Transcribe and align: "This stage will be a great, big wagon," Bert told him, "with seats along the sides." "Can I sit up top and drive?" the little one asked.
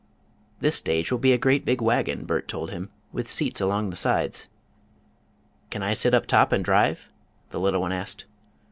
"This 0.61 0.73
stage 0.77 1.11
will 1.11 1.19
be 1.19 1.31
a 1.31 1.37
great, 1.37 1.63
big 1.63 1.79
wagon," 1.79 2.25
Bert 2.25 2.47
told 2.47 2.71
him, 2.71 2.89
"with 3.11 3.29
seats 3.29 3.61
along 3.61 3.91
the 3.91 3.95
sides." 3.95 4.47
"Can 5.69 5.83
I 5.83 5.93
sit 5.93 6.15
up 6.15 6.25
top 6.25 6.51
and 6.51 6.65
drive?" 6.65 7.07
the 7.51 7.59
little 7.59 7.81
one 7.81 7.91
asked. 7.91 8.25